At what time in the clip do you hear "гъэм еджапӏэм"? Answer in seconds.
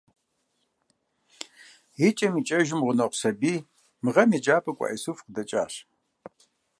4.15-4.75